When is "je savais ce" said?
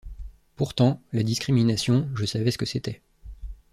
2.15-2.57